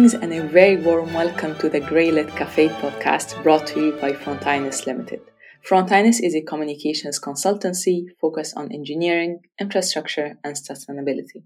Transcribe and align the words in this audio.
Greetings 0.00 0.22
and 0.22 0.32
a 0.32 0.48
very 0.48 0.78
warm 0.78 1.12
welcome 1.12 1.58
to 1.58 1.68
the 1.68 1.78
Greylit 1.78 2.34
Cafe 2.34 2.68
podcast 2.68 3.42
brought 3.42 3.66
to 3.66 3.84
you 3.84 3.92
by 4.00 4.12
Frontinus 4.12 4.86
Limited. 4.86 5.20
Frontinus 5.62 6.22
is 6.22 6.34
a 6.34 6.40
communications 6.40 7.20
consultancy 7.20 8.06
focused 8.18 8.56
on 8.56 8.72
engineering, 8.72 9.40
infrastructure, 9.60 10.38
and 10.42 10.56
sustainability. 10.56 11.42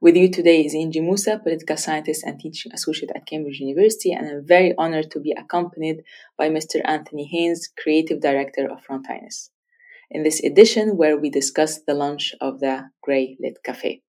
With 0.00 0.14
you 0.14 0.30
today 0.30 0.64
is 0.64 0.74
Engy 0.74 1.02
Moussa, 1.02 1.40
political 1.42 1.76
scientist 1.76 2.22
and 2.22 2.38
teaching 2.38 2.70
associate 2.72 3.10
at 3.16 3.26
Cambridge 3.26 3.58
University, 3.58 4.12
and 4.12 4.28
I'm 4.28 4.46
very 4.46 4.76
honored 4.78 5.10
to 5.10 5.18
be 5.18 5.32
accompanied 5.36 6.04
by 6.36 6.50
Mr. 6.50 6.80
Anthony 6.84 7.24
Haynes, 7.24 7.68
creative 7.76 8.20
director 8.20 8.70
of 8.70 8.78
Frontinus. 8.86 9.50
In 10.08 10.22
this 10.22 10.38
edition, 10.44 10.96
where 10.96 11.18
we 11.18 11.30
discuss 11.30 11.80
the 11.80 11.94
launch 11.94 12.32
of 12.40 12.60
the 12.60 12.90
Grey 13.02 13.36
Lit 13.40 13.58
Cafe. 13.64 14.02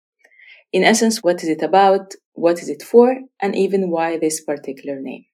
In 0.73 0.85
essence, 0.85 1.23
what 1.23 1.43
is 1.43 1.49
it 1.49 1.63
about, 1.63 2.15
what 2.35 2.61
is 2.63 2.69
it 2.69 2.83
for, 2.83 3.21
and 3.41 3.57
even 3.57 3.91
why 3.91 4.19
this 4.19 4.41
particular 4.41 5.01
name. 5.01 5.25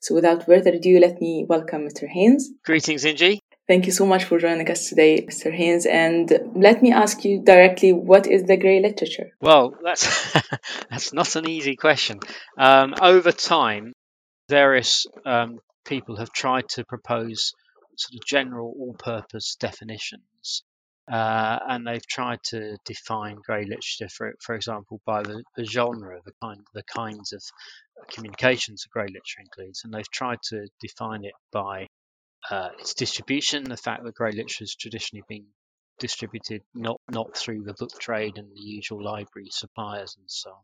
So 0.00 0.14
without 0.14 0.46
further 0.46 0.70
ado, 0.70 0.98
let 0.98 1.20
me 1.20 1.44
welcome 1.48 1.86
Mr. 1.86 2.08
Haynes. 2.08 2.50
Greetings, 2.64 3.04
Engy. 3.04 3.40
Thank 3.66 3.84
you 3.84 3.92
so 3.92 4.06
much 4.06 4.24
for 4.24 4.38
joining 4.38 4.70
us 4.70 4.88
today, 4.88 5.26
Mr. 5.26 5.52
Haynes. 5.52 5.84
And 5.84 6.32
let 6.54 6.82
me 6.82 6.90
ask 6.90 7.22
you 7.24 7.42
directly, 7.42 7.92
what 7.92 8.26
is 8.26 8.44
the 8.44 8.56
grey 8.56 8.80
literature? 8.80 9.30
Well, 9.42 9.74
that's 9.84 10.32
that's 10.90 11.12
not 11.12 11.36
an 11.36 11.46
easy 11.46 11.76
question. 11.76 12.20
Um, 12.56 12.94
over 13.02 13.30
time, 13.30 13.92
various 14.48 15.04
um, 15.26 15.58
people 15.84 16.16
have 16.16 16.32
tried 16.32 16.68
to 16.70 16.84
propose 16.86 17.52
sort 17.96 18.18
of 18.18 18.26
general 18.26 18.72
all-purpose 18.78 19.56
definitions, 19.60 20.62
uh, 21.10 21.58
and 21.68 21.86
they've 21.86 22.06
tried 22.06 22.40
to 22.44 22.76
define 22.84 23.36
grey 23.44 23.64
literature, 23.64 24.08
for 24.08 24.34
for 24.40 24.54
example, 24.54 25.00
by 25.06 25.22
the, 25.22 25.42
the 25.56 25.64
genre, 25.64 26.20
the 26.24 26.32
kind 26.42 26.60
the 26.74 26.82
kinds 26.84 27.32
of 27.32 27.42
communications 28.10 28.82
that 28.82 28.90
grey 28.90 29.06
literature 29.06 29.40
includes, 29.40 29.82
and 29.84 29.92
they've 29.92 30.10
tried 30.10 30.38
to 30.50 30.66
define 30.80 31.24
it 31.24 31.34
by 31.52 31.86
uh, 32.50 32.70
its 32.78 32.94
distribution, 32.94 33.64
the 33.64 33.76
fact 33.76 34.04
that 34.04 34.14
grey 34.14 34.32
literature 34.32 34.62
has 34.64 34.74
traditionally 34.74 35.24
been 35.28 35.46
distributed 35.98 36.62
not 36.74 37.00
not 37.10 37.36
through 37.36 37.62
the 37.64 37.74
book 37.74 37.90
trade 37.98 38.38
and 38.38 38.50
the 38.52 38.60
usual 38.60 39.02
library 39.04 39.48
suppliers 39.50 40.16
and 40.18 40.30
so 40.30 40.50
on. 40.50 40.62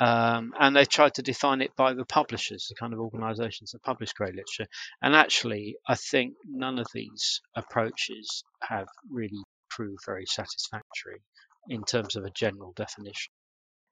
Um, 0.00 0.52
and 0.58 0.76
they 0.76 0.84
tried 0.84 1.14
to 1.14 1.22
define 1.22 1.60
it 1.60 1.74
by 1.76 1.94
the 1.94 2.04
publishers, 2.04 2.66
the 2.68 2.76
kind 2.76 2.92
of 2.92 3.00
organisations 3.00 3.72
that 3.72 3.82
publish 3.82 4.12
grey 4.12 4.28
literature. 4.28 4.66
And 5.02 5.14
actually, 5.14 5.76
I 5.88 5.96
think 5.96 6.34
none 6.48 6.78
of 6.78 6.86
these 6.94 7.40
approaches 7.56 8.44
have 8.62 8.86
really 9.10 9.42
proved 9.70 10.00
very 10.06 10.26
satisfactory 10.26 11.20
in 11.68 11.82
terms 11.82 12.16
of 12.16 12.24
a 12.24 12.30
general 12.30 12.72
definition. 12.76 13.32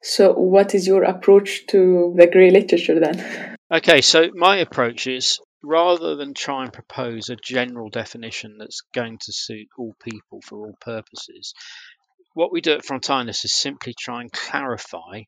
So, 0.02 0.32
what 0.32 0.74
is 0.74 0.86
your 0.86 1.02
approach 1.02 1.66
to 1.68 2.14
the 2.16 2.26
grey 2.26 2.50
literature 2.50 3.00
then? 3.00 3.56
Okay, 3.72 4.00
so 4.00 4.30
my 4.34 4.58
approach 4.58 5.08
is 5.08 5.40
rather 5.62 6.14
than 6.14 6.32
try 6.34 6.62
and 6.62 6.72
propose 6.72 7.28
a 7.28 7.36
general 7.36 7.90
definition 7.90 8.56
that's 8.58 8.82
going 8.94 9.18
to 9.18 9.32
suit 9.32 9.66
all 9.76 9.96
people 10.00 10.40
for 10.42 10.58
all 10.58 10.76
purposes, 10.80 11.52
what 12.34 12.52
we 12.52 12.60
do 12.60 12.72
at 12.72 12.84
Frontinus 12.84 13.44
is 13.44 13.52
simply 13.52 13.94
try 13.98 14.20
and 14.20 14.30
clarify 14.30 15.22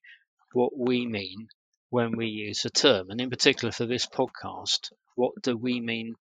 what 0.53 0.77
we 0.77 1.07
mean 1.07 1.49
when 1.91 2.17
we 2.17 2.27
use 2.27 2.65
a 2.65 2.71
term. 2.71 3.11
And 3.11 3.21
in 3.21 3.31
particular 3.31 3.73
for 3.73 3.87
this 3.87 4.07
podcast, 4.07 4.91
what 5.15 5.33
do 5.43 5.57
we 5.57 5.81
mean 5.81 6.15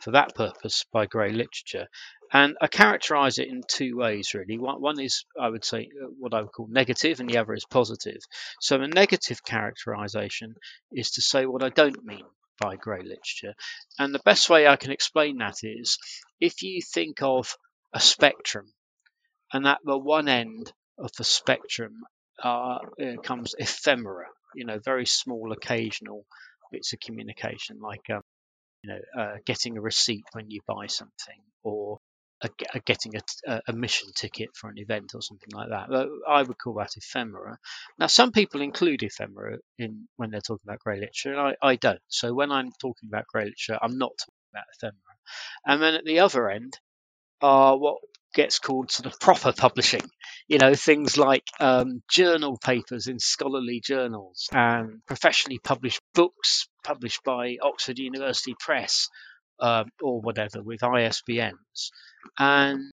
for 0.00 0.12
that 0.12 0.34
purpose 0.34 0.84
by 0.92 1.06
grey 1.06 1.32
literature? 1.32 1.86
And 2.32 2.56
I 2.60 2.66
characterize 2.66 3.38
it 3.38 3.48
in 3.48 3.62
two 3.66 3.96
ways, 3.96 4.34
really. 4.34 4.58
One, 4.58 4.80
one 4.80 5.00
is, 5.00 5.24
I 5.40 5.48
would 5.48 5.64
say, 5.64 5.88
uh, 6.02 6.08
what 6.18 6.34
I 6.34 6.42
would 6.42 6.52
call 6.52 6.68
negative, 6.68 7.20
and 7.20 7.30
the 7.30 7.38
other 7.38 7.54
is 7.54 7.64
positive. 7.64 8.20
So, 8.60 8.80
a 8.80 8.86
negative 8.86 9.42
characterization 9.42 10.54
is 10.92 11.12
to 11.12 11.22
say 11.22 11.46
what 11.46 11.62
I 11.62 11.70
don't 11.70 12.04
mean 12.04 12.24
by 12.60 12.76
grey 12.76 13.02
literature. 13.02 13.54
And 13.98 14.14
the 14.14 14.20
best 14.24 14.50
way 14.50 14.66
I 14.66 14.76
can 14.76 14.90
explain 14.90 15.38
that 15.38 15.58
is 15.62 15.98
if 16.38 16.62
you 16.62 16.82
think 16.82 17.22
of 17.22 17.56
a 17.94 18.00
spectrum, 18.00 18.74
and 19.52 19.66
at 19.66 19.78
the 19.84 19.96
one 19.96 20.28
end 20.28 20.70
of 20.98 21.10
the 21.16 21.24
spectrum 21.24 22.02
uh, 22.42 22.78
comes 23.22 23.54
ephemera, 23.58 24.26
you 24.54 24.64
know, 24.64 24.78
very 24.78 25.06
small 25.06 25.52
occasional 25.52 26.24
bits 26.70 26.92
of 26.92 27.00
communication, 27.00 27.78
like 27.80 28.08
um, 28.12 28.22
you 28.82 28.90
know, 28.90 29.00
uh, 29.22 29.36
getting 29.44 29.76
a 29.76 29.80
receipt 29.80 30.24
when 30.32 30.50
you 30.50 30.60
buy 30.66 30.86
something, 30.86 31.40
or 31.62 31.98
a, 32.42 32.48
a 32.74 32.80
getting 32.80 33.14
a, 33.16 33.60
a, 33.66 33.72
mission 33.72 34.08
ticket 34.14 34.50
for 34.54 34.70
an 34.70 34.78
event 34.78 35.12
or 35.14 35.22
something 35.22 35.48
like 35.52 35.70
that. 35.70 36.08
I 36.28 36.42
would 36.42 36.58
call 36.58 36.74
that 36.74 36.96
ephemera. 36.96 37.58
Now, 37.98 38.06
some 38.06 38.30
people 38.30 38.60
include 38.60 39.02
ephemera 39.02 39.58
in 39.78 40.06
when 40.16 40.30
they're 40.30 40.40
talking 40.40 40.62
about 40.64 40.78
grey 40.78 40.96
literature, 40.96 41.32
and 41.32 41.40
I, 41.40 41.56
I 41.60 41.76
don't. 41.76 42.00
So 42.08 42.32
when 42.34 42.52
I'm 42.52 42.70
talking 42.80 43.08
about 43.08 43.26
grey 43.26 43.44
literature, 43.44 43.78
I'm 43.80 43.98
not 43.98 44.12
talking 44.18 44.34
about 44.52 44.64
ephemera. 44.76 44.94
And 45.66 45.82
then 45.82 45.94
at 45.94 46.04
the 46.04 46.20
other 46.20 46.48
end 46.48 46.78
are 47.40 47.76
what 47.76 47.98
gets 48.34 48.58
called 48.58 48.90
sort 48.90 49.12
of 49.12 49.18
proper 49.20 49.52
publishing. 49.52 50.08
You 50.48 50.58
know, 50.58 50.74
things 50.74 51.16
like 51.16 51.44
um, 51.60 52.02
journal 52.10 52.58
papers 52.62 53.06
in 53.06 53.18
scholarly 53.18 53.80
journals 53.80 54.48
and 54.52 55.04
professionally 55.06 55.58
published 55.62 56.00
books 56.14 56.68
published 56.84 57.22
by 57.24 57.56
Oxford 57.62 57.98
University 57.98 58.54
Press 58.58 59.08
um, 59.60 59.86
or 60.00 60.20
whatever 60.20 60.62
with 60.62 60.80
ISBNs. 60.80 61.90
And 62.38 62.92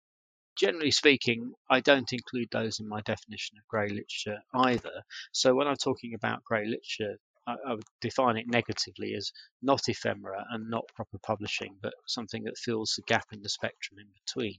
generally 0.58 0.92
speaking, 0.92 1.54
I 1.70 1.80
don't 1.80 2.12
include 2.12 2.50
those 2.52 2.80
in 2.80 2.88
my 2.88 3.02
definition 3.02 3.58
of 3.58 3.68
grey 3.68 3.88
literature 3.88 4.40
either. 4.54 5.04
So 5.32 5.56
when 5.56 5.68
I'm 5.68 5.78
talking 5.78 6.14
about 6.14 6.44
grey 6.44 6.66
literature, 6.66 7.18
I, 7.48 7.56
I, 7.66 7.74
would 7.76 7.84
define 8.02 8.38
it 8.38 8.48
negatively 8.48 9.16
as 9.16 9.32
not 9.62 9.88
ephemera 9.88 10.46
and 10.52 10.70
not 10.70 10.84
proper 10.96 11.18
publishing, 11.18 11.78
but 11.82 11.94
something 12.06 12.44
that 12.44 12.58
fills 12.58 12.94
the 12.96 13.04
gap 13.04 13.26
in 13.32 13.42
the 13.42 13.50
spectrum 13.50 14.00
in 14.00 14.08
between. 14.26 14.58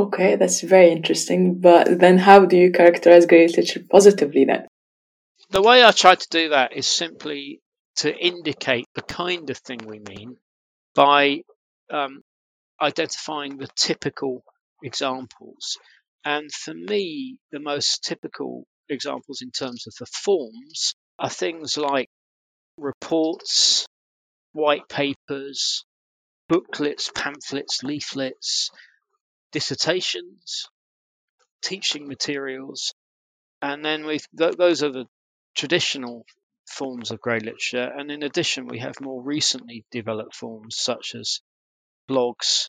Okay, 0.00 0.36
that's 0.36 0.62
very 0.62 0.90
interesting. 0.90 1.60
But 1.60 1.98
then, 1.98 2.16
how 2.16 2.46
do 2.46 2.56
you 2.56 2.72
characterize 2.72 3.26
grey 3.26 3.46
literature 3.46 3.82
positively 3.90 4.46
then? 4.46 4.66
The 5.50 5.60
way 5.60 5.84
I 5.84 5.90
try 5.90 6.14
to 6.14 6.26
do 6.30 6.48
that 6.50 6.74
is 6.74 6.86
simply 6.86 7.60
to 7.96 8.16
indicate 8.16 8.86
the 8.94 9.02
kind 9.02 9.50
of 9.50 9.58
thing 9.58 9.80
we 9.84 9.98
mean 9.98 10.36
by 10.94 11.42
um, 11.90 12.22
identifying 12.80 13.58
the 13.58 13.68
typical 13.76 14.42
examples. 14.82 15.76
And 16.24 16.50
for 16.50 16.72
me, 16.72 17.36
the 17.52 17.60
most 17.60 18.02
typical 18.02 18.64
examples 18.88 19.42
in 19.42 19.50
terms 19.50 19.86
of 19.86 19.92
the 19.98 20.06
forms 20.06 20.94
are 21.18 21.28
things 21.28 21.76
like 21.76 22.08
reports, 22.78 23.86
white 24.52 24.88
papers, 24.88 25.84
booklets, 26.48 27.10
pamphlets, 27.14 27.82
leaflets, 27.82 28.70
dissertations, 29.52 30.68
teaching 31.62 32.06
materials, 32.08 32.94
and 33.62 33.84
then 33.84 34.06
we 34.06 34.20
th- 34.38 34.56
those 34.56 34.82
are 34.82 34.92
the 34.92 35.06
traditional 35.54 36.24
forms 36.66 37.10
of 37.10 37.20
grey 37.20 37.40
literature. 37.40 37.90
And 37.96 38.10
in 38.10 38.22
addition, 38.22 38.66
we 38.66 38.78
have 38.78 39.00
more 39.00 39.22
recently 39.22 39.84
developed 39.90 40.34
forms 40.34 40.76
such 40.78 41.14
as 41.14 41.40
blogs, 42.08 42.68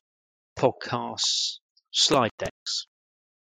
podcasts, 0.58 1.58
slide 1.90 2.32
decks. 2.38 2.86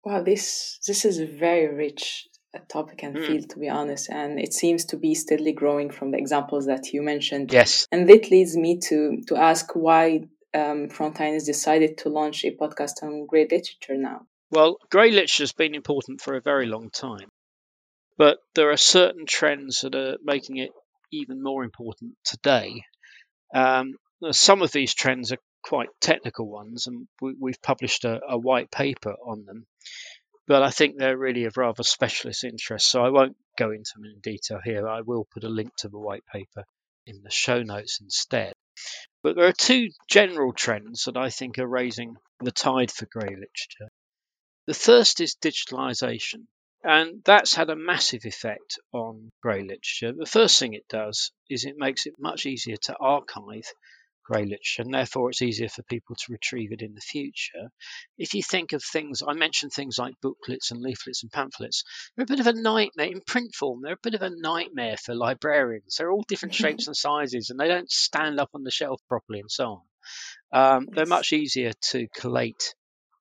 Wow, 0.05 0.23
this 0.23 0.79
this 0.87 1.05
is 1.05 1.19
a 1.19 1.27
very 1.27 1.75
rich 1.75 2.29
uh, 2.55 2.59
topic 2.69 3.03
and 3.03 3.17
mm. 3.17 3.27
field, 3.27 3.51
to 3.51 3.59
be 3.59 3.69
honest, 3.69 4.11
and 4.11 4.39
it 4.39 4.53
seems 4.53 4.85
to 4.87 4.97
be 4.99 5.15
steadily 5.15 5.53
growing 5.53 5.91
from 5.91 6.11
the 6.11 6.19
examples 6.19 6.67
that 6.67 6.93
you 6.93 7.03
mentioned. 7.03 7.53
Yes, 7.53 7.87
and 7.91 8.09
that 8.09 8.31
leads 8.31 8.57
me 8.57 8.79
to 8.89 9.23
to 9.29 9.37
ask 9.37 9.75
why 9.75 10.25
um, 10.55 10.89
Frontinus 10.89 11.45
decided 11.45 11.99
to 11.99 12.09
launch 12.09 12.45
a 12.45 12.57
podcast 12.57 13.03
on 13.03 13.27
grey 13.27 13.43
literature 13.51 13.97
now. 13.97 14.27
Well, 14.51 14.79
grey 14.91 15.11
literature 15.11 15.43
has 15.43 15.53
been 15.53 15.75
important 15.75 16.21
for 16.21 16.37
a 16.37 16.41
very 16.41 16.67
long 16.67 16.91
time, 16.91 17.29
but 18.17 18.39
there 18.55 18.71
are 18.71 18.77
certain 18.77 19.27
trends 19.27 19.81
that 19.81 19.95
are 19.95 20.17
making 20.23 20.59
it 20.59 20.71
even 21.13 21.43
more 21.43 21.65
important 21.65 22.13
today. 22.25 22.83
Um, 23.55 23.95
some 24.31 24.63
of 24.63 24.73
these 24.73 24.95
trends 24.95 25.33
are 25.33 25.39
quite 25.63 25.89
technical 26.01 26.49
ones, 26.49 26.87
and 26.87 27.09
we, 27.21 27.51
have 27.51 27.63
published 27.63 28.05
a, 28.05 28.21
a, 28.29 28.39
white 28.39 28.71
paper 28.71 29.15
on 29.27 29.45
them. 29.45 29.67
But 30.47 30.63
I 30.63 30.71
think 30.71 30.99
they're 30.99 31.17
really 31.17 31.45
of 31.45 31.57
rather 31.57 31.83
specialist 31.83 32.45
interest, 32.45 32.91
so 32.91 33.05
I 33.05 33.09
won't 33.09 33.37
go 33.57 33.71
into 33.71 33.93
them 33.97 34.05
in 34.05 34.21
detail 34.21 34.61
here. 34.63 34.87
I 34.87 35.01
will 35.01 35.27
put 35.33 35.45
a 35.45 35.49
link 35.49 35.75
to 35.79 35.89
the 35.89 35.99
white 35.99 36.25
paper 36.31 36.65
in 37.07 37.23
the 37.23 37.31
show 37.31 37.63
notes 37.63 37.99
instead. 38.01 38.53
But 39.25 39.37
there 39.37 39.47
are 39.47 39.55
two 39.55 39.89
general 40.07 40.53
trends 40.53 41.05
that 41.05 41.17
I 41.17 41.31
think 41.31 41.59
are 41.59 41.67
raising 41.67 42.19
the 42.41 42.53
tide 42.53 42.91
for 42.91 43.07
grey 43.07 43.31
literature. 43.31 43.91
The 44.67 44.75
first 44.75 45.19
is 45.19 45.35
digitalisation, 45.35 46.47
and 46.83 47.25
that's 47.25 47.55
had 47.55 47.71
a 47.71 47.75
massive 47.75 48.27
effect 48.27 48.79
on 48.93 49.33
grey 49.43 49.63
literature. 49.63 50.13
The 50.13 50.27
first 50.27 50.59
thing 50.59 50.75
it 50.75 50.87
does 50.89 51.33
is 51.49 51.65
it 51.65 51.79
makes 51.79 52.05
it 52.05 52.19
much 52.19 52.45
easier 52.45 52.77
to 52.83 52.99
archive 52.99 53.73
grey 54.25 54.45
literature, 54.45 54.83
and 54.83 54.93
therefore 54.93 55.31
it's 55.31 55.43
easier 55.43 55.69
for 55.69 55.83
people 55.85 56.17
to 56.17 56.33
retrieve 56.33 56.73
it 56.73 56.83
in 56.83 56.95
the 56.95 57.01
future. 57.01 57.71
If 58.19 58.35
you 58.35 58.43
think 58.43 58.73
of 58.73 58.83
things, 58.83 59.23
I 59.27 59.35
mentioned 59.35 59.73
things 59.73 59.99
like 59.99 60.21
booklets 60.23 60.71
and 60.71 60.81
leaflets 60.81 61.23
and 61.23 61.31
pamphlets, 61.31 61.85
they're 62.17 62.25
a 62.25 62.27
bit 62.27 62.41
of 62.41 62.47
a 62.47 62.53
nightmare 62.53 63.11
in 63.11 63.21
print 63.21 63.55
form. 63.55 63.81
They're 63.83 63.95
a 63.95 64.03
bit 64.03 64.15
of 64.15 64.23
a 64.23 64.31
nightmare 64.31 64.97
for 64.97 65.15
librarians. 65.15 65.97
They're 65.97 66.11
all 66.11 66.25
different 66.27 66.55
shapes 66.55 66.87
and 66.87 66.97
sizes, 66.97 67.51
and 67.51 67.59
they 67.59 67.69
don't 67.69 67.91
stand 67.91 68.41
up 68.41 68.51
on 68.55 68.65
the 68.65 68.71
shelf 68.71 69.01
properly, 69.09 69.41
and 69.41 69.51
so 69.51 69.83
on. 70.53 70.77
Um, 70.77 70.89
they're 70.93 71.07
much 71.07 71.33
easier 71.33 71.73
to 71.91 72.09
collate 72.15 72.75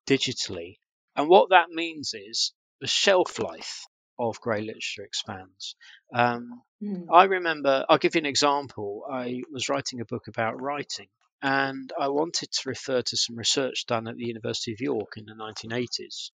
digitally, 0.06 0.78
and 1.16 1.28
what 1.28 1.50
that 1.50 1.70
means 1.70 2.14
is 2.14 2.52
the 2.80 2.86
shelf 2.86 3.38
life 3.38 3.86
of 4.18 4.40
grey 4.40 4.60
literature 4.60 5.02
expands. 5.02 5.76
Um, 6.14 6.62
mm. 6.82 7.06
I 7.12 7.24
remember, 7.24 7.84
I'll 7.88 7.98
give 7.98 8.14
you 8.14 8.20
an 8.20 8.26
example. 8.26 9.04
I 9.10 9.42
was 9.50 9.68
writing 9.68 10.00
a 10.00 10.04
book 10.04 10.28
about 10.28 10.60
writing, 10.60 11.08
and 11.42 11.92
I 11.98 12.08
wanted 12.08 12.50
to 12.52 12.68
refer 12.68 13.02
to 13.02 13.16
some 13.16 13.36
research 13.36 13.86
done 13.86 14.08
at 14.08 14.16
the 14.16 14.26
University 14.26 14.72
of 14.72 14.80
York 14.80 15.16
in 15.16 15.26
the 15.26 15.34
1980s. 15.34 16.30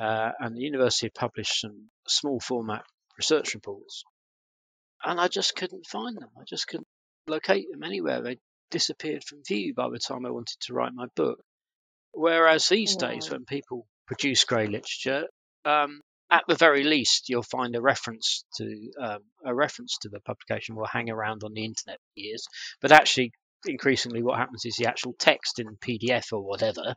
Uh, 0.00 0.30
and 0.38 0.56
the 0.56 0.60
university 0.60 1.06
had 1.06 1.14
published 1.14 1.60
some 1.60 1.90
small 2.06 2.38
format 2.40 2.84
research 3.16 3.54
reports. 3.54 4.04
And 5.04 5.20
I 5.20 5.28
just 5.28 5.56
couldn't 5.56 5.86
find 5.86 6.16
them. 6.16 6.30
I 6.40 6.44
just 6.46 6.68
couldn't 6.68 6.86
locate 7.26 7.70
them 7.70 7.82
anywhere. 7.82 8.22
They 8.22 8.38
disappeared 8.70 9.24
from 9.24 9.42
view 9.46 9.74
by 9.74 9.88
the 9.90 9.98
time 9.98 10.24
I 10.24 10.30
wanted 10.30 10.56
to 10.62 10.74
write 10.74 10.92
my 10.94 11.06
book. 11.14 11.40
Whereas 12.12 12.68
these 12.68 12.96
wow. 13.00 13.10
days, 13.10 13.30
when 13.30 13.44
people 13.44 13.86
produce 14.06 14.44
grey 14.44 14.66
literature, 14.66 15.26
um, 15.64 16.00
at 16.30 16.44
the 16.46 16.54
very 16.54 16.84
least, 16.84 17.28
you'll 17.28 17.42
find 17.42 17.74
a 17.74 17.80
reference 17.80 18.44
to 18.56 18.90
um, 19.00 19.18
a 19.44 19.54
reference 19.54 19.96
to 20.02 20.08
the 20.08 20.20
publication 20.20 20.76
will 20.76 20.86
hang 20.86 21.10
around 21.10 21.42
on 21.44 21.54
the 21.54 21.64
internet 21.64 21.96
for 21.96 22.20
years. 22.20 22.46
But 22.80 22.92
actually, 22.92 23.32
increasingly, 23.66 24.22
what 24.22 24.38
happens 24.38 24.64
is 24.64 24.76
the 24.76 24.88
actual 24.88 25.14
text 25.18 25.58
in 25.58 25.76
PDF 25.76 26.32
or 26.32 26.42
whatever 26.42 26.94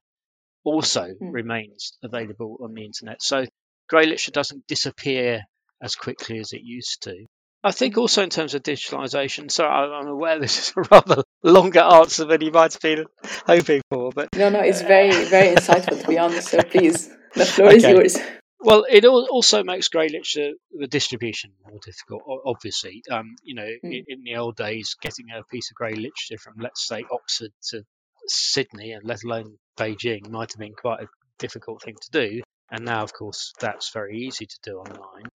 also 0.64 1.04
mm. 1.04 1.34
remains 1.34 1.94
available 2.04 2.58
on 2.62 2.74
the 2.74 2.86
internet. 2.86 3.22
So 3.22 3.46
grey 3.90 4.04
literature 4.04 4.32
doesn't 4.32 4.68
disappear 4.68 5.42
as 5.82 5.96
quickly 5.96 6.40
as 6.40 6.54
it 6.54 6.62
used 6.64 7.04
to. 7.04 7.26
I 7.64 7.72
think 7.72 7.98
also 7.98 8.24
in 8.24 8.30
terms 8.30 8.56
of 8.56 8.64
digitalisation, 8.64 9.52
so 9.52 9.66
I'm 9.66 10.08
aware 10.08 10.40
this 10.40 10.58
is 10.58 10.74
a 10.76 10.82
rather 10.92 11.24
longer 11.44 11.82
answer 11.82 12.26
than 12.26 12.42
you 12.42 12.52
might 12.52 12.74
have 12.74 12.82
been 12.82 13.06
hoping 13.46 13.82
for, 13.90 14.12
but 14.14 14.30
no, 14.36 14.50
no, 14.50 14.62
it's 14.62 14.82
very, 14.82 15.12
very 15.26 15.56
insightful 15.56 16.02
to 16.02 16.08
be 16.08 16.18
honest. 16.18 16.50
So 16.50 16.60
please, 16.64 17.10
the 17.36 17.46
floor 17.46 17.68
okay. 17.68 17.78
is 17.78 17.84
yours. 17.84 18.18
Well, 18.64 18.86
it 18.88 19.06
also 19.06 19.64
makes 19.64 19.88
grey 19.88 20.08
literature 20.10 20.52
the 20.72 20.88
distribution 20.88 21.52
more 21.68 21.80
difficult. 21.84 22.22
Obviously, 22.46 23.02
um, 23.10 23.36
you 23.44 23.56
know, 23.56 23.70
mm. 23.84 24.04
in, 24.08 24.24
the 24.24 24.36
old 24.36 24.56
days, 24.56 24.96
getting 25.02 25.26
a 25.32 25.44
piece 25.44 25.72
of 25.72 25.76
grey 25.76 25.94
literature 25.94 26.38
from, 26.38 26.54
let's 26.60 26.86
say, 26.88 27.04
Oxford 27.12 27.52
to 27.70 27.84
Sydney, 28.28 28.92
and 28.92 29.04
let 29.04 29.24
alone 29.24 29.58
Beijing, 29.78 30.30
might 30.30 30.52
have 30.52 30.60
been 30.60 30.76
quite 30.76 31.02
a 31.02 31.08
difficult 31.40 31.82
thing 31.82 31.96
to 32.00 32.12
do. 32.12 32.42
And 32.70 32.86
now, 32.86 33.02
of 33.02 33.14
course, 33.14 33.52
that's 33.60 33.92
very 33.92 34.20
easy 34.20 34.46
to 34.46 34.60
do 34.62 34.78
online. 34.78 35.26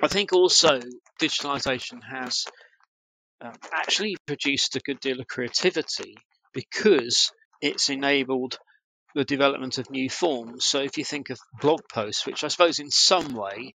I 0.00 0.06
think 0.06 0.32
also 0.32 0.80
digitalisation 1.20 2.02
has 2.08 2.44
um, 3.40 3.54
actually 3.72 4.16
produced 4.26 4.76
a 4.76 4.80
good 4.80 5.00
deal 5.00 5.20
of 5.20 5.26
creativity 5.26 6.16
because 6.52 7.32
it's 7.60 7.90
enabled 7.90 8.58
the 9.16 9.24
development 9.24 9.78
of 9.78 9.90
new 9.90 10.10
forms. 10.10 10.66
So 10.66 10.80
if 10.80 10.98
you 10.98 11.04
think 11.04 11.30
of 11.30 11.38
blog 11.62 11.80
posts, 11.90 12.26
which 12.26 12.44
I 12.44 12.48
suppose 12.48 12.78
in 12.78 12.90
some 12.90 13.32
way 13.32 13.74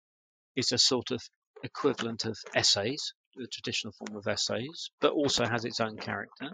is 0.55 0.71
a 0.71 0.79
sort 0.79 1.11
of 1.11 1.21
equivalent 1.63 2.25
of 2.25 2.35
essays, 2.55 3.13
the 3.35 3.45
traditional 3.45 3.93
form 3.93 4.17
of 4.17 4.25
essays, 4.27 4.89
but 4.99 5.11
also 5.11 5.45
has 5.45 5.63
its 5.63 5.79
own 5.79 5.97
character. 5.97 6.49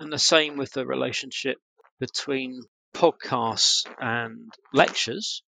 And 0.00 0.12
the 0.12 0.18
same 0.18 0.56
with 0.56 0.72
the 0.72 0.84
relationship 0.84 1.58
between 2.00 2.60
podcasts 2.92 3.86
and 4.00 4.52
lectures. 4.72 5.44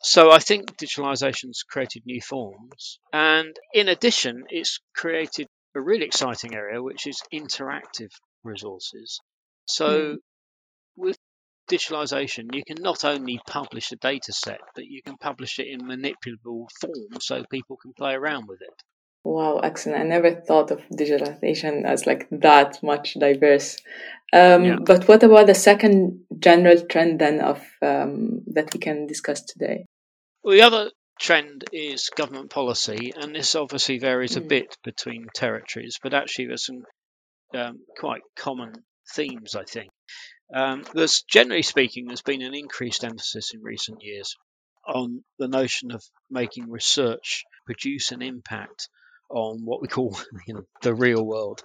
So 0.00 0.30
I 0.30 0.38
think 0.38 0.76
digitalization's 0.76 1.64
created 1.68 2.06
new 2.06 2.20
forms. 2.20 3.00
And 3.12 3.56
in 3.72 3.88
addition, 3.88 4.44
it's 4.50 4.78
created 4.94 5.48
a 5.74 5.80
really 5.80 6.06
exciting 6.06 6.54
area, 6.54 6.80
which 6.80 7.08
is 7.08 7.20
interactive 7.32 8.12
resources. 8.44 9.18
So 9.66 9.88
mm. 9.88 10.16
with 10.94 11.16
digitalization, 11.70 12.54
you 12.54 12.62
can 12.66 12.82
not 12.82 13.04
only 13.04 13.40
publish 13.48 13.92
a 13.92 13.96
data 13.96 14.32
set, 14.32 14.60
but 14.74 14.84
you 14.84 15.02
can 15.02 15.16
publish 15.16 15.58
it 15.58 15.66
in 15.68 15.80
manipulable 15.80 16.66
form 16.80 17.20
so 17.20 17.44
people 17.50 17.76
can 17.76 17.92
play 17.92 18.14
around 18.14 18.48
with 18.48 18.60
it. 18.60 18.82
Wow, 19.24 19.60
excellent. 19.60 20.00
I 20.00 20.04
never 20.04 20.34
thought 20.34 20.70
of 20.70 20.82
digitalization 20.92 21.84
as 21.84 22.06
like 22.06 22.28
that 22.30 22.82
much 22.82 23.14
diverse. 23.14 23.78
Um, 24.34 24.64
yeah. 24.64 24.76
But 24.84 25.08
what 25.08 25.22
about 25.22 25.46
the 25.46 25.54
second 25.54 26.24
general 26.38 26.80
trend 26.86 27.20
then 27.20 27.40
of 27.40 27.62
um, 27.80 28.42
that 28.48 28.74
we 28.74 28.80
can 28.80 29.06
discuss 29.06 29.40
today? 29.42 29.86
Well, 30.42 30.54
the 30.54 30.62
other 30.62 30.90
trend 31.18 31.64
is 31.72 32.10
government 32.14 32.50
policy, 32.50 33.12
and 33.16 33.34
this 33.34 33.54
obviously 33.54 33.98
varies 33.98 34.36
a 34.36 34.42
mm. 34.42 34.48
bit 34.48 34.76
between 34.84 35.26
territories, 35.34 35.98
but 36.02 36.12
actually 36.12 36.48
there's 36.48 36.66
some 36.66 36.82
um, 37.54 37.78
quite 37.98 38.22
common 38.36 38.72
themes, 39.14 39.54
I 39.54 39.64
think. 39.64 39.90
Um, 40.52 40.84
there's 40.92 41.22
generally 41.22 41.62
speaking, 41.62 42.06
there's 42.06 42.22
been 42.22 42.42
an 42.42 42.54
increased 42.54 43.04
emphasis 43.04 43.52
in 43.54 43.62
recent 43.62 44.02
years 44.02 44.36
on 44.86 45.24
the 45.38 45.48
notion 45.48 45.90
of 45.92 46.04
making 46.30 46.70
research 46.70 47.44
produce 47.66 48.12
an 48.12 48.22
impact 48.22 48.88
on 49.30 49.64
what 49.64 49.80
we 49.80 49.88
call 49.88 50.16
you 50.46 50.54
know, 50.54 50.66
the 50.82 50.94
real 50.94 51.24
world. 51.24 51.62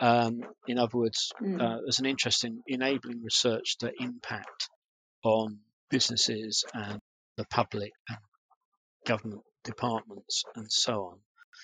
Um, 0.00 0.42
in 0.66 0.78
other 0.78 0.98
words, 0.98 1.32
mm. 1.42 1.60
uh, 1.60 1.80
there's 1.82 2.00
an 2.00 2.06
interest 2.06 2.44
in 2.44 2.62
enabling 2.66 3.22
research 3.22 3.78
to 3.78 3.92
impact 3.98 4.68
on 5.24 5.58
businesses 5.90 6.64
and 6.74 7.00
the 7.36 7.44
public 7.46 7.92
and 8.08 8.18
government 9.06 9.42
departments 9.64 10.44
and 10.54 10.70
so 10.70 10.92
on, 11.04 11.18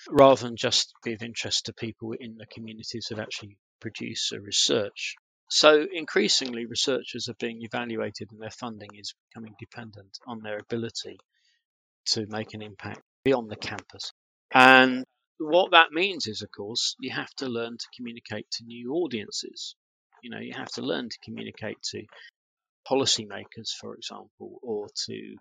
rather 0.09 0.41
than 0.41 0.55
just 0.55 0.93
be 1.03 1.13
of 1.13 1.21
interest 1.21 1.65
to 1.65 1.73
people 1.73 2.13
in 2.19 2.37
the 2.37 2.45
communities 2.47 3.07
that 3.09 3.19
actually 3.19 3.57
produce 3.79 4.29
the 4.29 4.41
research. 4.41 5.15
So 5.49 5.85
increasingly, 5.91 6.65
researchers 6.65 7.29
are 7.29 7.35
being 7.39 7.61
evaluated 7.61 8.29
and 8.31 8.41
their 8.41 8.49
funding 8.49 8.89
is 8.95 9.13
becoming 9.29 9.55
dependent 9.59 10.17
on 10.27 10.41
their 10.41 10.57
ability 10.57 11.19
to 12.07 12.25
make 12.27 12.53
an 12.53 12.61
impact 12.61 13.01
beyond 13.23 13.49
the 13.49 13.55
campus. 13.55 14.11
And 14.53 15.05
what 15.37 15.71
that 15.71 15.91
means 15.91 16.27
is, 16.27 16.41
of 16.41 16.49
course, 16.51 16.95
you 16.99 17.11
have 17.11 17.33
to 17.35 17.47
learn 17.47 17.77
to 17.77 17.85
communicate 17.95 18.49
to 18.51 18.63
new 18.63 18.93
audiences. 18.93 19.75
You 20.23 20.29
know, 20.29 20.39
you 20.39 20.53
have 20.53 20.71
to 20.73 20.81
learn 20.81 21.09
to 21.09 21.17
communicate 21.23 21.81
to 21.91 22.03
policymakers, 22.89 23.69
for 23.79 23.95
example, 23.95 24.59
or 24.61 24.87
to 25.05 25.35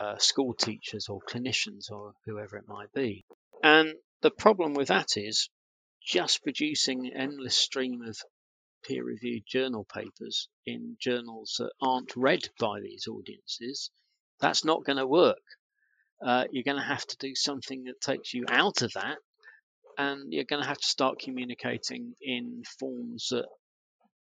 uh, 0.00 0.18
school 0.18 0.54
teachers 0.54 1.08
or 1.08 1.20
clinicians 1.28 1.90
or 1.90 2.12
whoever 2.26 2.56
it 2.56 2.68
might 2.68 2.92
be. 2.92 3.24
And 3.62 3.94
the 4.22 4.30
problem 4.30 4.74
with 4.74 4.88
that 4.88 5.16
is 5.16 5.48
just 6.04 6.42
producing 6.42 7.06
an 7.06 7.12
endless 7.16 7.56
stream 7.56 8.02
of 8.02 8.16
peer 8.88 9.04
reviewed 9.04 9.44
journal 9.46 9.84
papers 9.84 10.48
in 10.66 10.96
journals 10.98 11.56
that 11.58 11.72
aren't 11.80 12.16
read 12.16 12.48
by 12.58 12.80
these 12.80 13.06
audiences, 13.06 13.90
that's 14.40 14.64
not 14.64 14.84
going 14.84 14.98
to 14.98 15.06
work. 15.06 15.36
Uh, 16.24 16.44
you're 16.50 16.64
going 16.64 16.80
to 16.80 16.82
have 16.82 17.06
to 17.06 17.16
do 17.18 17.34
something 17.34 17.84
that 17.84 18.00
takes 18.00 18.32
you 18.34 18.44
out 18.48 18.82
of 18.82 18.92
that, 18.94 19.18
and 19.98 20.32
you're 20.32 20.44
going 20.44 20.62
to 20.62 20.68
have 20.68 20.78
to 20.78 20.86
start 20.86 21.20
communicating 21.20 22.14
in 22.20 22.62
forms 22.80 23.28
that 23.30 23.46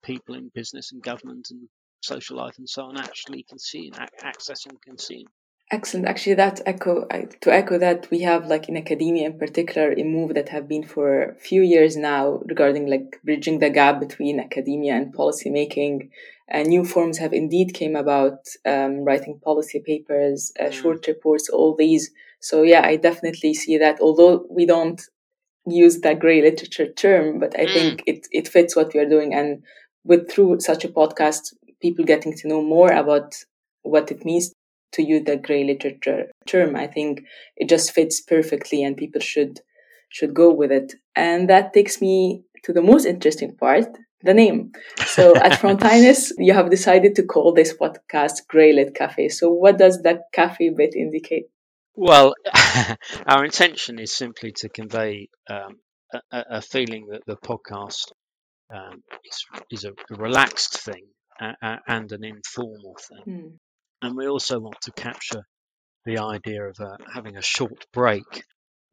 people 0.03 0.35
in 0.35 0.51
business 0.53 0.91
and 0.91 1.01
government 1.01 1.47
and 1.51 1.67
social 2.01 2.37
life 2.37 2.57
and 2.57 2.69
so 2.69 2.83
on 2.83 2.97
actually 2.97 3.43
consume, 3.43 3.91
access 4.23 4.65
and 4.65 4.81
consume. 4.81 5.25
Excellent. 5.71 6.07
Actually, 6.07 6.33
that 6.33 6.61
echo 6.65 7.05
to 7.41 7.53
echo 7.53 7.77
that 7.77 8.09
we 8.09 8.21
have 8.21 8.47
like 8.47 8.67
in 8.69 8.75
academia 8.75 9.27
in 9.27 9.37
particular 9.37 9.91
a 9.91 10.03
move 10.03 10.33
that 10.33 10.49
have 10.49 10.67
been 10.67 10.83
for 10.83 11.21
a 11.21 11.35
few 11.35 11.61
years 11.61 11.95
now 11.95 12.41
regarding 12.47 12.87
like 12.87 13.19
bridging 13.23 13.59
the 13.59 13.69
gap 13.69 13.99
between 13.99 14.39
academia 14.39 14.95
and 14.95 15.13
policy 15.13 15.51
making. 15.51 16.09
Uh, 16.51 16.63
new 16.63 16.83
forms 16.83 17.19
have 17.19 17.33
indeed 17.33 17.75
came 17.75 17.95
about, 17.95 18.39
um, 18.65 19.03
writing 19.03 19.39
policy 19.43 19.79
papers, 19.85 20.51
uh, 20.59 20.63
mm. 20.63 20.73
short 20.73 21.05
reports, 21.05 21.47
all 21.49 21.75
these. 21.75 22.09
So 22.39 22.63
yeah, 22.63 22.81
I 22.83 22.95
definitely 22.95 23.53
see 23.53 23.77
that. 23.77 23.99
Although 24.01 24.47
we 24.49 24.65
don't 24.65 24.99
use 25.67 25.99
that 25.99 26.17
grey 26.19 26.41
literature 26.41 26.91
term, 26.91 27.37
but 27.37 27.53
I 27.59 27.67
think 27.67 28.01
it 28.07 28.27
it 28.31 28.47
fits 28.47 28.75
what 28.75 28.91
we 28.95 29.01
are 29.01 29.09
doing. 29.09 29.35
And 29.35 29.61
with 30.03 30.31
through 30.31 30.61
such 30.61 30.83
a 30.83 30.89
podcast, 30.89 31.53
people 31.79 32.05
getting 32.05 32.35
to 32.37 32.47
know 32.47 32.63
more 32.63 32.91
about 32.91 33.35
what 33.83 34.09
it 34.09 34.25
means 34.25 34.51
to 34.93 35.03
use 35.03 35.23
the 35.25 35.37
grey 35.37 35.63
literature 35.63 36.31
term. 36.47 36.75
I 36.75 36.87
think 36.87 37.23
it 37.55 37.69
just 37.69 37.91
fits 37.91 38.21
perfectly 38.21 38.83
and 38.83 38.97
people 38.97 39.21
should 39.21 39.59
should 40.09 40.33
go 40.33 40.51
with 40.51 40.71
it. 40.71 40.93
And 41.15 41.49
that 41.49 41.73
takes 41.73 42.01
me 42.01 42.43
to 42.63 42.73
the 42.73 42.81
most 42.81 43.05
interesting 43.05 43.55
part, 43.55 43.85
the 44.23 44.33
name. 44.33 44.71
So 45.05 45.35
at 45.35 45.59
Frontinus, 45.59 46.31
you 46.37 46.53
have 46.53 46.69
decided 46.69 47.15
to 47.15 47.23
call 47.23 47.53
this 47.53 47.73
podcast 47.73 48.47
Greylit 48.51 48.95
Cafe. 48.95 49.29
So 49.29 49.51
what 49.51 49.77
does 49.77 50.01
that 50.01 50.23
cafe 50.33 50.69
bit 50.69 50.95
indicate? 50.95 51.45
Well, 51.95 52.33
our 53.25 53.43
intention 53.43 53.99
is 53.99 54.15
simply 54.15 54.53
to 54.57 54.69
convey 54.69 55.27
um, 55.49 55.79
a, 56.31 56.43
a, 56.49 56.61
feeling 56.61 57.07
that 57.11 57.25
the 57.27 57.35
podcast 57.35 58.11
um, 58.73 59.03
is, 59.25 59.45
is 59.69 59.83
a, 59.83 59.89
a, 59.89 60.15
relaxed 60.15 60.79
thing 60.79 61.07
uh, 61.41 61.77
and 61.87 62.11
an 62.11 62.23
informal 62.23 62.95
thing. 63.07 63.23
Mm. 63.27 63.51
And 64.01 64.15
we 64.15 64.27
also 64.27 64.59
want 64.59 64.79
to 64.81 64.91
capture 64.91 65.43
the 66.05 66.19
idea 66.19 66.63
of 66.63 66.79
uh, 66.79 66.97
having 67.13 67.37
a 67.37 67.41
short 67.41 67.85
break. 67.93 68.43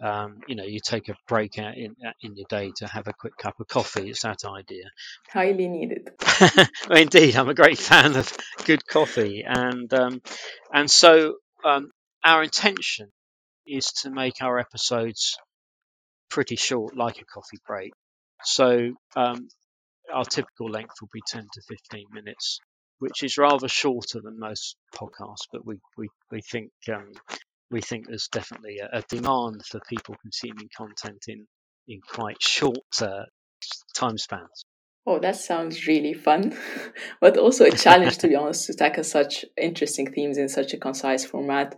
Um, 0.03 0.41
you 0.47 0.57
know, 0.57 0.65
you 0.65 0.81
take 0.85 1.09
a 1.09 1.17
break 1.27 1.59
out 1.59 1.77
in 1.77 1.95
in 2.21 2.37
your 2.37 2.47
day 2.51 2.71
to 2.77 2.87
have 2.87 3.09
a 3.09 3.15
quick 3.19 3.37
cup 3.39 3.55
of 3.61 3.67
coffee. 3.69 4.11
It's 4.11 4.23
that 4.23 4.45
idea. 4.45 4.85
Highly 5.33 5.69
needed. 5.69 6.11
well, 6.89 6.99
indeed, 6.99 7.37
I'm 7.37 7.49
a 7.49 7.55
great 7.55 7.79
fan 7.79 8.15
of 8.17 8.31
good 8.67 8.87
coffee, 8.87 9.43
and 9.47 9.93
um, 9.95 10.21
and 10.73 10.91
so 10.91 11.37
um, 11.65 11.91
our 12.23 12.43
intention 12.43 13.09
is 13.67 13.87
to 14.03 14.11
make 14.11 14.43
our 14.43 14.59
episodes 14.59 15.39
pretty 16.29 16.57
short, 16.57 16.97
like 16.97 17.21
a 17.21 17.25
coffee 17.25 17.59
break. 17.67 17.93
So 18.45 18.93
um, 19.17 19.49
our 20.13 20.25
typical 20.25 20.71
length 20.71 20.95
will 21.01 21.09
be 21.13 21.23
10 21.27 21.47
to 21.53 21.61
15 21.69 22.05
minutes, 22.13 22.61
which 22.99 23.23
is 23.23 23.39
rather 23.39 23.69
shorter 23.69 24.21
than 24.21 24.39
most 24.39 24.77
podcasts, 24.95 25.47
but 25.53 25.67
we, 25.67 25.79
we, 25.97 26.09
we 26.31 26.41
think 26.41 26.71
um, 26.93 27.13
we 27.71 27.81
think 27.81 28.07
there's 28.07 28.29
definitely 28.29 28.79
a, 28.79 28.99
a, 28.99 29.03
demand 29.09 29.63
for 29.67 29.81
people 29.89 30.15
consuming 30.23 30.69
content 30.77 31.25
in, 31.29 31.47
in 31.89 32.01
quite 32.09 32.41
short 32.41 32.79
uh, 33.03 33.25
time 33.95 34.17
spans. 34.19 34.65
Oh, 35.09 35.21
that 35.21 35.37
sounds 35.37 35.87
really 35.87 36.15
fun, 36.15 36.57
but 37.21 37.37
also 37.37 37.65
a 37.65 37.71
challenge, 37.71 38.19
to 38.19 38.29
be 38.29 38.35
honest, 38.35 38.67
to 38.67 38.75
tackle 38.75 39.05
such 39.05 39.45
interesting 39.57 40.13
themes 40.13 40.37
in 40.37 40.49
such 40.49 40.75
a 40.75 40.79
concise 40.79 41.25
format. 41.25 41.77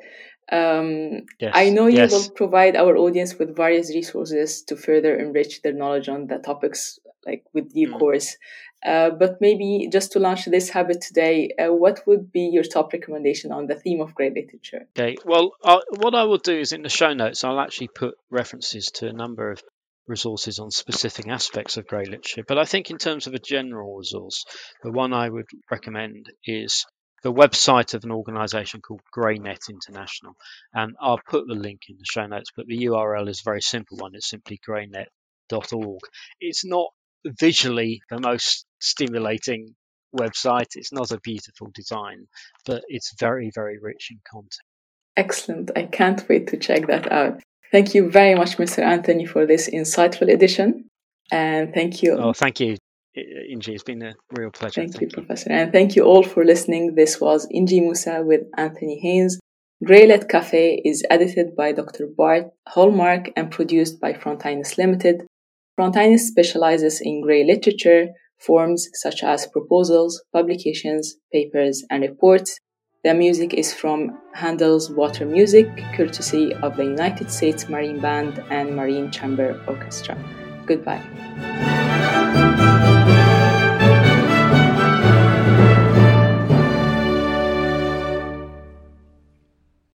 Um, 0.51 1.27
yes, 1.39 1.53
I 1.53 1.69
know 1.69 1.89
you 1.89 1.99
yes. 1.99 2.11
will 2.11 2.31
provide 2.31 2.75
our 2.75 2.97
audience 2.97 3.39
with 3.39 3.55
various 3.55 3.95
resources 3.95 4.63
to 4.63 4.77
further 4.77 5.15
enrich 5.15 5.61
their 5.61 5.75
knowledge 5.75 6.09
on 6.09 6.27
the 6.27 6.39
topics, 6.39 6.99
like 7.29 7.45
with 7.53 7.73
the 7.73 7.87
mm. 7.87 7.99
course. 7.99 8.37
Uh, 8.85 9.11
but 9.11 9.41
maybe 9.41 9.89
just 9.93 10.13
to 10.13 10.21
launch 10.21 10.45
this 10.45 10.71
habit 10.71 11.01
today, 11.01 11.51
uh, 11.59 11.73
what 11.73 12.07
would 12.07 12.31
be 12.31 12.49
your 12.53 12.63
top 12.63 12.93
recommendation 12.93 13.51
on 13.51 13.67
the 13.67 13.75
theme 13.75 14.01
of 14.01 14.15
grey 14.15 14.31
literature? 14.31 14.87
Okay, 14.97 15.17
well, 15.25 15.51
uh, 15.65 15.81
what 15.97 16.15
I 16.15 16.25
will 16.25 16.39
do 16.39 16.59
is 16.59 16.73
in 16.73 16.83
the 16.83 16.89
show 16.89 17.13
notes, 17.13 17.43
I'll 17.43 17.61
actually 17.61 17.89
put 17.89 18.15
references 18.31 18.87
to 18.97 19.09
a 19.09 19.13
number 19.13 19.51
of 19.51 19.61
resources 20.07 20.59
on 20.59 20.71
specific 20.71 21.29
aspects 21.29 21.77
of 21.77 21.87
grey 21.87 22.05
literature. 22.05 22.45
But 22.47 22.59
I 22.59 22.65
think 22.65 22.91
in 22.91 22.99
terms 22.99 23.27
of 23.27 23.35
a 23.35 23.39
general 23.39 23.97
resource, 23.97 24.45
the 24.83 24.93
one 24.93 25.13
I 25.13 25.29
would 25.29 25.47
recommend 25.71 26.31
is 26.45 26.87
the 27.23 27.33
website 27.33 27.95
of 27.95 28.05
an 28.05 28.13
organisation 28.13 28.81
called 28.81 29.01
GreyNet 29.17 29.69
International. 29.69 30.35
And 30.73 30.95
I'll 31.01 31.21
put 31.29 31.47
the 31.47 31.55
link 31.55 31.83
in 31.89 31.97
the 31.99 32.05
show 32.05 32.27
notes, 32.27 32.51
but 32.57 32.67
the 32.67 32.85
URL 32.85 33.29
is 33.29 33.41
a 33.41 33.49
very 33.51 33.61
simple 33.61 33.99
one. 33.99 34.15
It's 34.15 34.31
simply 34.31 34.61
greynet.org. 34.65 36.01
It's 36.41 36.65
not 36.65 36.91
visually 37.25 38.01
the 38.11 38.21
most 38.21 38.67
stimulating 38.81 39.75
website. 40.17 40.69
It's 40.75 40.93
not 40.93 41.11
a 41.11 41.21
beautiful 41.21 41.71
design, 41.75 42.27
but 42.67 42.83
it's 42.89 43.15
very, 43.19 43.51
very 43.55 43.79
rich 43.81 44.09
in 44.11 44.19
content. 44.31 44.53
Excellent. 45.17 45.71
I 45.77 45.85
can't 45.85 46.27
wait 46.29 46.49
to 46.49 46.57
check 46.57 46.87
that 46.87 47.11
out. 47.11 47.41
Thank 47.73 47.95
you 47.95 48.11
very 48.11 48.35
much, 48.35 48.57
Mr. 48.57 48.83
Anthony, 48.83 49.27
for 49.27 49.47
this 49.47 49.69
insightful 49.69 50.33
edition. 50.33 50.89
And 51.31 51.75
thank 51.75 52.03
you. 52.03 52.17
Oh, 52.17 52.33
thank 52.33 52.61
you, 52.61 52.77
Engy. 53.17 53.75
It's 53.75 53.83
been 53.83 54.03
a 54.03 54.15
real 54.31 54.51
pleasure. 54.51 54.81
Thank, 54.81 54.93
thank 54.93 55.03
you, 55.03 55.09
you, 55.09 55.13
Professor. 55.13 55.51
And 55.51 55.73
thank 55.73 55.97
you 55.97 56.05
all 56.05 56.23
for 56.23 56.45
listening. 56.45 56.95
This 56.95 57.21
was 57.21 57.47
Engy 57.55 57.85
Moussa 57.85 58.23
with 58.25 58.43
Anthony 58.57 58.99
Haynes. 59.01 59.39
Greylit 59.85 60.29
Cafe 60.29 60.81
is 60.85 61.05
edited 61.11 61.55
by 61.55 61.73
Dr. 61.73 62.07
Bart 62.07 62.51
Hallmark 62.67 63.31
and 63.37 63.51
produced 63.51 64.01
by 64.01 64.13
Frontinus 64.13 64.79
Limited. 64.79 65.27
Frontinus 65.79 66.27
specializes 66.27 67.01
in 67.01 67.21
grey 67.21 67.45
literature, 67.45 68.09
forms 68.39 68.89
such 68.95 69.23
as 69.23 69.47
proposals, 69.47 70.21
publications, 70.33 71.17
papers, 71.33 71.85
and 71.89 72.03
reports, 72.03 72.59
the 73.05 73.15
music 73.15 73.55
is 73.55 73.73
from 73.73 74.19
Handel's 74.35 74.91
Water 74.91 75.25
Music, 75.25 75.69
courtesy 75.95 76.53
of 76.55 76.77
the 76.77 76.83
United 76.83 77.31
States 77.31 77.69
Marine 77.69 78.01
Band 78.01 78.43
and 78.51 78.75
Marine 78.75 79.13
Chamber 79.13 79.63
Orchestra. 79.69 80.19
Goodbye. 80.67 81.05